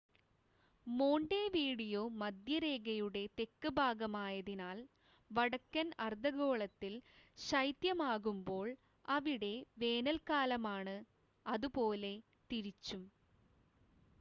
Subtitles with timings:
[0.87, 4.79] Montevideo മധ്യരേഖയുടെ തെക്ക് ഭാഗമായതിനാൽ
[5.31, 6.95] വടക്കൻ അർധഗോളത്തിൽ
[7.37, 8.67] ശൈത്യമാകുമ്പോൾ
[9.11, 9.53] അവിടെ
[9.83, 10.97] വേനൽക്കാലമാണ്
[11.45, 12.13] അതുപോലെ
[12.51, 13.03] തിരിച്ചും